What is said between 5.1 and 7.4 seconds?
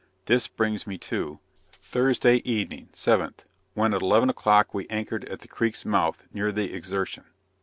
at the creek's mouth, near the Exertion.